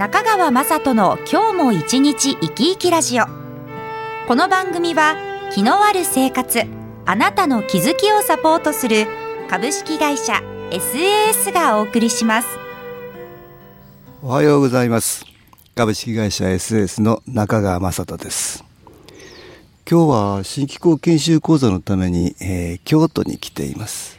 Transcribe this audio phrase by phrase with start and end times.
[0.00, 3.26] 中川雅人の今日も一日生き生きラジオ。
[4.26, 5.14] この番組は
[5.52, 6.62] 気のある生活
[7.04, 9.06] あなたの気づきをサポートする
[9.50, 10.40] 株式会社
[10.70, 12.48] SAS がお送りします。
[14.22, 15.26] おはようございます。
[15.74, 18.64] 株式会社 SAS の中川雅人です。
[19.86, 24.18] 今日は新機構研修講座のために、えー、京都に来ています。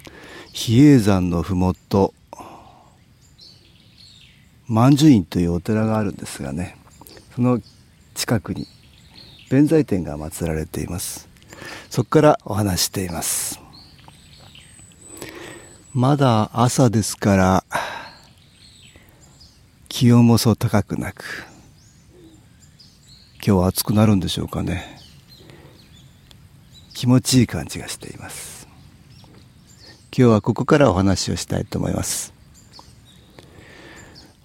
[0.54, 2.14] 比叡山のふもと
[4.72, 6.78] 万寿院というお寺があるんですがね
[7.36, 7.60] その
[8.14, 8.68] 近くに
[9.50, 11.28] 弁財天が祀られています。
[11.90, 13.60] そこからお話しています。
[15.94, 17.66] まだ朝ですから
[19.90, 21.26] 気温もそう高くなく
[23.46, 24.98] 今日は暑くなるんでしょうかね。
[26.94, 28.70] 気持ちいい感じがしています。
[30.18, 32.41] 今日はここからお話をしたいと思います。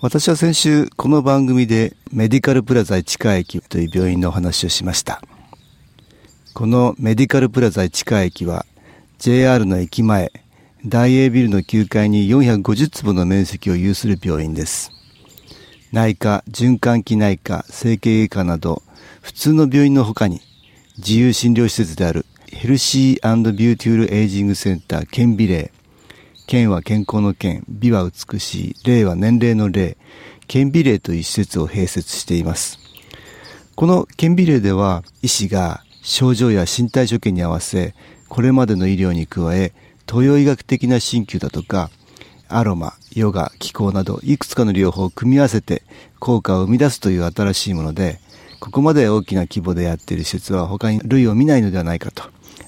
[0.06, 5.20] 私は先週この番組でメディカルプラザ市川駅という病院のお話をしました。
[6.54, 8.66] このメディカルプラザ市川駅は
[9.18, 10.30] JR の駅前
[10.86, 14.92] 大英ビルの9階に450坪の面積を有する病院です。
[15.90, 18.84] 内科、循環器内科、整形外科など
[19.22, 20.40] 普通の病院の他に
[20.98, 25.72] 自由診療施設であるヘルシービューティフルエイジングセンター健美齢、
[26.46, 29.96] 健は健康の健、美は美しい、齢は年齢の齢、
[30.46, 32.78] 健美齢という施設を併設しています。
[33.74, 37.94] この健美齢では医師が症状や身体所見に合わせ、
[38.28, 39.72] これまでの医療に加え、
[40.08, 41.90] 東洋医学的な鍼灸だとか、
[42.48, 45.82] アロマ、ヨガ、気功などいくつかの療法を組み合わせて
[46.20, 48.20] 効果を生み出すという新しいもので、
[48.60, 52.22] ここまで大きな規模でやっている施設は他に類を見ないのではないかと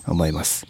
[0.08, 0.66] 思います。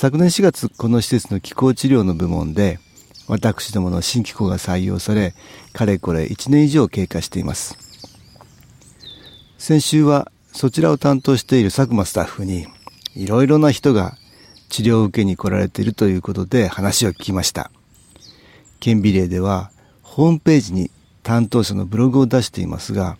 [0.00, 2.78] 昨年4月、この施設の気候治療の部門で、
[3.26, 5.34] 私どもの新機構が採用され、
[5.72, 7.76] かれこれ1年以上経過しています。
[9.58, 12.68] 先週はそちらを担当している佐久間スタッフに、
[13.16, 14.16] いろいろな人が
[14.68, 17.72] 治療を受けに来られているということで話を聞きました。
[18.78, 19.72] 県美例では、
[20.02, 20.92] ホームページに
[21.24, 23.16] 担当者のブログを出していますが、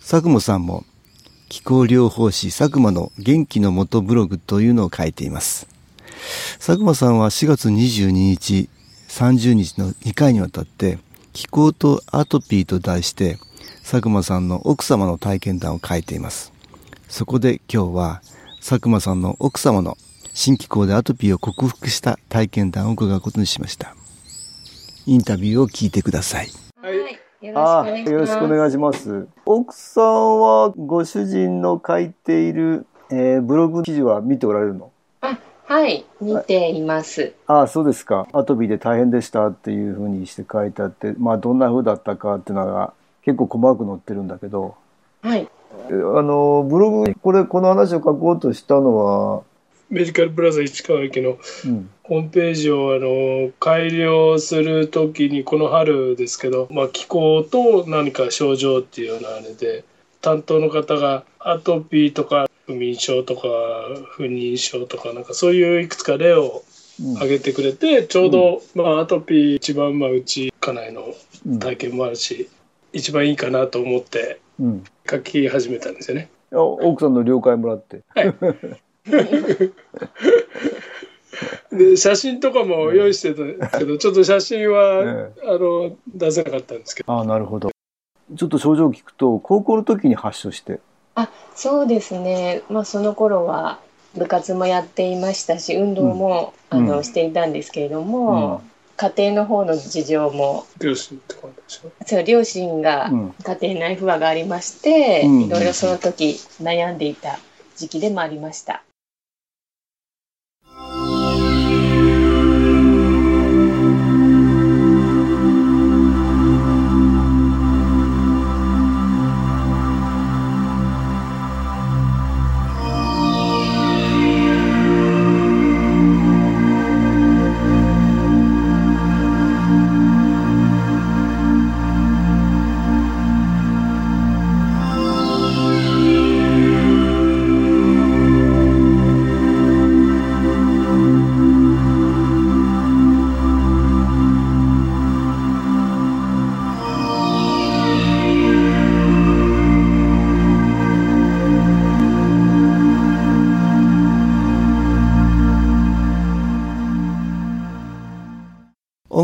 [0.00, 0.84] 佐久間さんも
[1.48, 5.75] 気候療法士佐久間の元気の元ブログというのを書いています。
[6.58, 8.68] 佐久間さんは4月22日、
[9.08, 10.98] 30日の2回にわたって、
[11.32, 13.38] 気候とアトピーと題して、
[13.82, 16.52] 佐久間さんの奥様の体験談を書いています。
[17.08, 18.22] そこで今日は、
[18.58, 19.96] 佐久間さんの奥様の
[20.34, 23.94] 新気候でアトピーを克服した体験談を伺うことにしました。
[25.06, 26.48] インタビューを聞いてください。
[26.82, 28.04] はい。
[28.10, 29.28] よろしくお願いします。
[29.44, 34.86] 奥さんはご主人の書いている、えー、ブログ記事は見ておられるの？
[34.86, 34.95] あ、
[35.68, 37.34] はい、見ています。
[37.48, 38.28] ああ、そうですか。
[38.32, 44.76] アトピーで大変でしたっていうふうにして書いてあって、まあどんな風だったかっていうのが結構細かく載ってるんだけど。
[45.22, 45.48] はい。
[45.88, 49.42] あの、ブログ、これ、この話を書こうとしたのは、
[49.90, 51.38] メディカルプラザ市川駅の
[52.02, 59.84] ホームページをあの改良するときにこの春ですけど、まあ、気候と何か症状っていうようなあれで
[60.20, 63.48] 担当の方がアトピーとか不眠症とか
[64.10, 66.64] 不妊症とかなんかそういういくつか例を
[67.14, 71.14] 挙げてくれて、うん、ちょうど、まあ、アトピー一番まあうち家内の
[71.60, 72.48] 体験もあるし、
[72.92, 74.40] うん、一番いいかなと思って
[75.08, 76.28] 書き始めたんですよね。
[76.50, 78.02] 奥さんの了解もらって。
[78.08, 78.34] はい
[81.70, 85.12] で写真とかも用意してたけど、ちょっと写真は、ね、
[85.44, 87.12] あの出せなかったんですけど。
[87.12, 87.70] あなるほど。
[88.34, 90.80] ちょっと症状を聞くと高校の時に発症して。
[91.16, 93.80] あそうですね、まあ、その頃は
[94.16, 100.66] 部活もやっていましたし運動も、うん、あのしていたんですけれども、うん、家庭の方の事情も。
[100.78, 101.90] 両親とかでしょ？
[102.06, 103.10] そう両親が
[103.60, 107.38] 家庭内不和がありまして、うん、いろいろその時悩んでいた
[107.76, 108.82] 時期でもありました。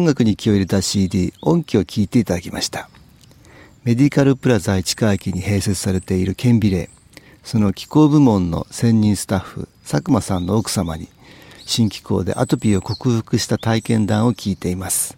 [0.03, 2.91] 音楽に気を入れた CD 音機を聴いていただきました。
[3.85, 6.91] メディカルプラザ市川駅に併設されている顕微霊
[7.45, 11.09] その気候部門の専任スタッフ佐久間さんの奥様に
[11.67, 15.17] 新気候でアトピーを克服した体験談を聞いています。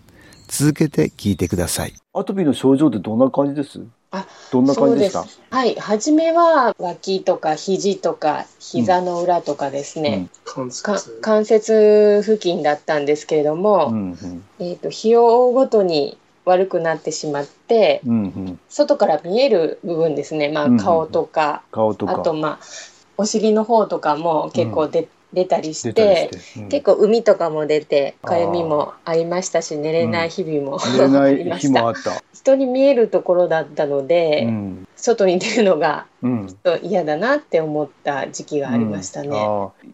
[0.48, 1.94] 続けて聞いてください。
[2.12, 3.80] アトピーの症状ってどんな感じです？
[4.16, 5.74] あどんな感じでしたはい。
[5.74, 14.44] 初めは脇とか肘とか膝の裏とかですね、関か節関節付近だったんですけれども、うんうん。
[14.60, 18.60] えー、と日を追うごとに悪くなってしまってうんうん。
[18.68, 22.12] 外から見える部分ですね、まあうん、顔とか、顔とか。
[22.12, 26.68] あとまあお尻の方とかも結構出,、出たりしてうん。
[26.68, 31.68] 結構海とかも出てかゆみもありましたし寝れない日々も、寝れな ありいました。
[31.68, 32.22] 日もあった。
[32.32, 34.88] 人に見えるところだったので、うん。
[34.96, 36.46] 外に出るのがうん。
[36.46, 39.28] ちょっと嫌だなって思った時期がありましたね。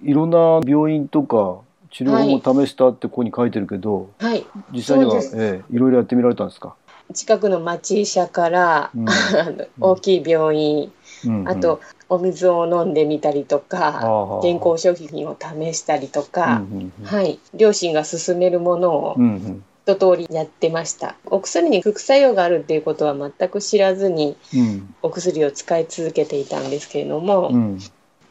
[0.03, 1.59] いろんな病院とか
[1.91, 6.75] 治療法も試したってここに書いてるけど、はい、実際にはええいろいろやってみられたんですか、
[7.13, 8.91] 近くの町医者から、
[9.81, 10.93] 大きい病院、
[11.27, 11.41] うん。
[11.41, 11.49] うん。
[11.49, 11.81] あと
[12.11, 17.07] お水を飲んでみたりとか、健康食品を試したりとか、うんうんうん。
[17.07, 19.65] はい、両親が勧めるものをうんうん。
[19.87, 21.15] 一通りやってました。
[21.27, 24.95] お薬に副作用があるっていうことは全く知らずにうん。
[25.03, 27.79] お薬を使い続けていたんですけれども、うん。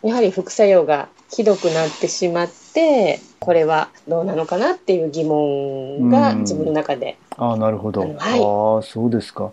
[0.04, 6.42] やはり副作用がひどくなってしまってこれはどうなのかなっていう疑問がうん。
[6.42, 8.12] 自分の中で、ああなるほど、はい。
[8.12, 9.52] ああそうですか。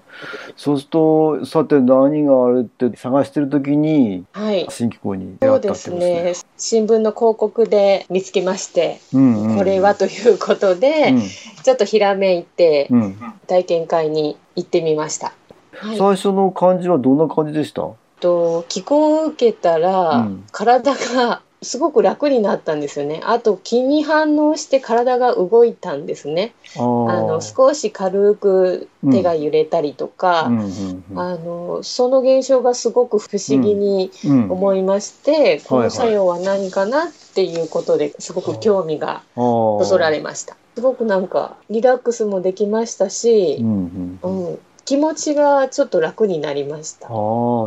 [0.56, 4.66] そうするとさて何があるって探してる時にはい。
[4.68, 6.22] 新機構に出会ったってですことですね。
[6.24, 9.56] ね新聞の広告で見つけまして、うんうん。
[9.56, 11.20] これはということで、うん。
[11.62, 13.16] ちょっとひらめいてうん。
[13.46, 15.32] 体験会に行ってみました。
[15.72, 17.88] はい、最初の感じはどんな感じでした？
[18.18, 20.44] と気候を受けたら、うん。
[20.50, 23.20] 体がすごく楽になったんですよね。
[23.24, 26.52] あと気に反応して体が動いたんですね。
[26.76, 34.50] あの少し軽く手が揺れたりとか、あのその現象がすごく不思議にうん。
[34.50, 35.84] 思いまして、こはい。
[35.84, 40.56] の作用は何かなっていうことですごく興味がそそられました。
[40.74, 47.08] すごくなんかリラックスもできましたしう、ん気持ちがちょっと楽になりました。
[47.08, 47.12] ああ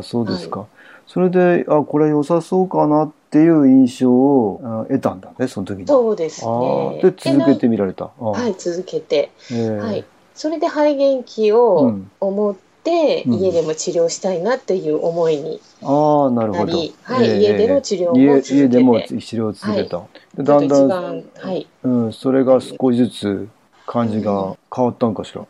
[0.03, 0.65] そうですか、
[1.05, 5.87] それであこれ良さそうかなっていう印象をあ得たんだねその時に。
[5.87, 6.99] そうですあね。
[7.03, 7.11] ー。
[7.15, 8.11] で続けでてみられた。
[8.17, 9.77] はい、続けて、えー。
[9.77, 12.11] はい、それで肺元気うをん。
[12.19, 13.33] 思って、うん。
[13.35, 16.65] 家でも治療したいなっていう思いにああなるほど。
[16.65, 20.01] なり、はい、えー家での治療も家続けて、家でも治療を続けた、
[20.35, 23.47] でだんだん、はい、うん、それが少しずつ
[23.85, 25.45] 感じが変わったんかしら、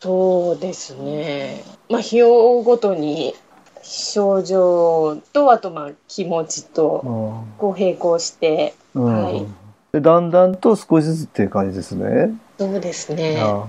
[0.00, 1.64] そうですね。
[1.88, 3.34] まあ日を追うごとに
[3.82, 9.24] 症状とあとまあ気持ちとあこう並行して、ーうん。
[9.24, 9.46] はい。
[9.92, 12.34] でだんだんと少しずつっていう感じですね。
[12.58, 13.38] そうですね。
[13.40, 13.68] あは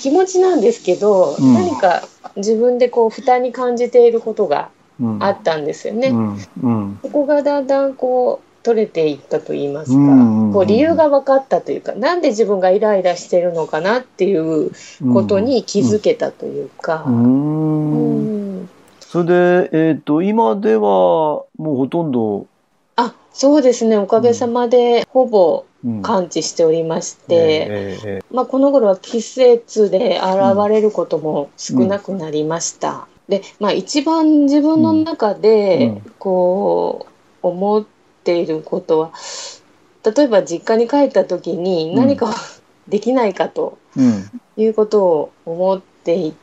[0.00, 1.54] 気持ちなんですけど、うん。
[1.54, 2.02] 何か
[2.36, 4.70] 自分でこう負担に感じていることが
[5.20, 6.12] あったんですよね。
[7.02, 9.96] そこがだんだんこう取れていったと言いますか、
[10.52, 14.70] こう理由が分かったというか、なんで自分がイライラしてるのかなっていう
[15.12, 17.04] ことに気づけたというか。
[17.06, 18.33] うん
[19.14, 22.48] それで、えっ、と、今ではもうほとんど、
[22.96, 23.96] あそうですね。
[23.96, 26.02] おかげさまでほぼうん。
[26.02, 33.06] 感知しておりまして、ええええまあ、この頃は季節で現れることも少なくなりました。
[33.28, 36.12] で、まあ、一番自分の中でうん。
[36.18, 37.06] こ
[37.40, 37.86] う思っ
[38.24, 39.12] ていることは
[40.04, 42.34] 例えば実家に帰った時に何か
[42.88, 44.28] できないかとうん。
[44.56, 46.34] いうことを思ってい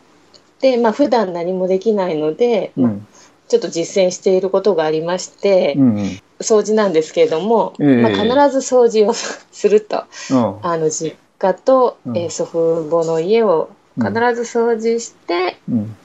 [0.62, 3.08] て、まあ普段何もできないので、まあうん。
[3.48, 6.22] ちょっと実践していることがありまして、うんうん。
[6.40, 8.02] 掃除なんですけれども、ええ。
[8.02, 10.06] まあ、必ず掃除をすると。
[10.32, 10.56] うん。
[10.62, 12.18] あの実家と、うん。
[12.18, 15.96] えー祖父母の家を必ず掃除してうん。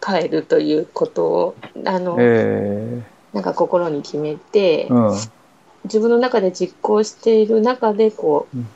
[0.00, 4.88] 帰るということをあの、えなんか心に決めて、
[5.84, 8.68] 自分の中で実行している中でこう、うん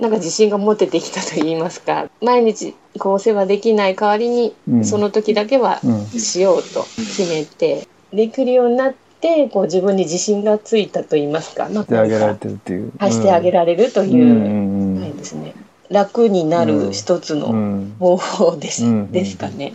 [0.00, 4.84] なんか自信が持ててきたと言いますか毎日こうお世話できない代わりに、うん。
[4.84, 6.06] その時だけはうん。
[6.06, 12.88] しようと決めてできるようになってこう自分に自信がついたと言いますか、まあ、してあげられこてるっていう。
[12.88, 15.00] うはいしてあげられるとうんいう、うん。
[15.00, 15.54] はいですね、
[15.90, 17.96] 楽になる一つの、うん。
[17.98, 19.12] 方法です,、うん。
[19.12, 19.72] ですかね。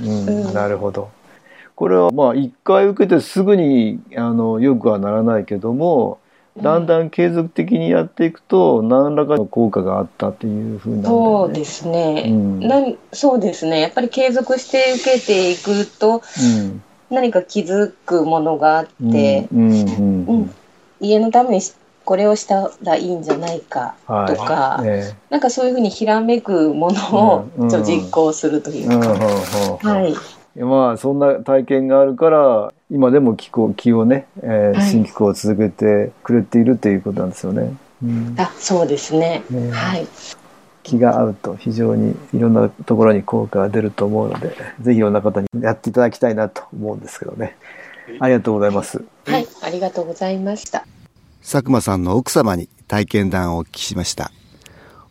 [0.53, 1.09] なるほど。
[1.75, 6.19] これはまあ一回受けてすぐにあのよくはならないけども
[6.61, 11.03] だんだん継続的にやっていくと何らかの効果があったっていうふうなね。
[11.03, 12.59] そうですね、うん。
[12.59, 13.79] なんそうですね。
[13.79, 16.83] やっぱり継続して受けていくとうん。
[17.09, 20.49] 何何か気づくものがあって、うん
[21.01, 21.61] 家のために
[22.03, 23.95] これをしたらいいんじゃないか
[24.27, 24.87] とか、はい。
[24.87, 28.97] えー、なんかそういうふうにひらめくものをちょ実行するというか。
[29.81, 30.07] は
[30.55, 30.61] い。
[30.61, 37.75] まあそんな体験があるから今でも気候気をね、えー、新機構を続けてくれているということなんですよね。
[38.03, 40.07] うん、あそうですね、ね、はい。
[40.81, 47.57] 気が合うと非常にいろんなところに効果が出ると思うのでぜひいろんな方にやっていただきたいなと思うんですけどね。
[48.19, 49.03] ありがとうございます。
[49.25, 49.47] はい。
[49.61, 50.85] ありがとうございました。
[51.41, 54.31] 佐久間さんの奥様に体験談をお聞きしました。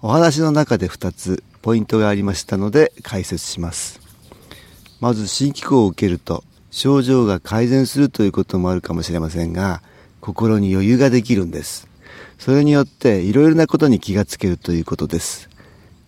[0.03, 4.01] お話の中で2つポイントがありましたので解説します。
[5.01, 9.83] まず新機構を受けると症状が改善するということもあるかもしれませんが
[10.21, 11.89] 心に余裕ができるんです
[12.39, 15.49] それによっていろいろなことに気がつけるということです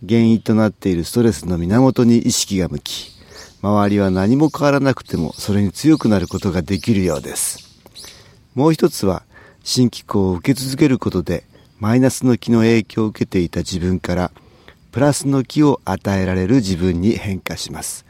[0.06, 3.12] 原因となっているストレスの源に意識が向き、
[3.60, 7.82] 周りは何も変わらなくてもそれに強くなることができるようです。
[8.54, 9.22] もう一つは、
[9.62, 11.44] 新機構を受け続けることで、
[11.78, 14.30] マイナスの気の影響を受けていた自分から、
[14.90, 18.06] プラスの気を与えられる自分に変化します。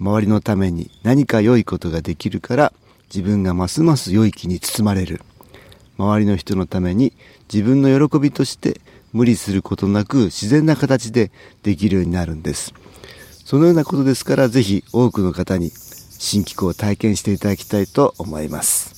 [0.00, 2.72] 周りのために何か良いことができるから、
[3.12, 5.20] 自分がますます良い気に包まれる。
[5.98, 7.12] 周りの人のために
[7.52, 8.80] 自分の喜びとして
[9.12, 12.72] 無理することなく自然な形でできるようになるんです。
[13.44, 18.97] そのようなことですからぜひ多くの方に新機構を体験していただきたいと思います。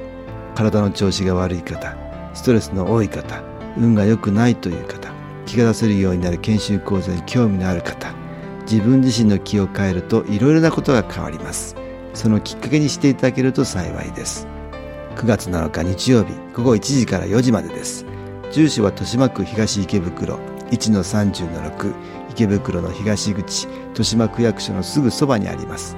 [0.61, 1.95] 体の調子が悪い方
[2.33, 3.41] ストレスの多い方
[3.77, 5.11] 運が良くないという方
[5.47, 8.13] 気が出せるようになる研修講座に興味のある方
[8.69, 11.75] 自分自身の気を変えるといろいろなことが変わります。
[12.13, 14.47] そのきっかけにしていただけると幸いです。
[15.15, 18.05] 9月7日日曜日午後1時から4時までです。
[18.51, 20.37] 住所は豊島区東池袋
[20.69, 21.93] 1-30-6
[22.29, 25.97] 池袋の東口豊島区役所のすぐそばにあります。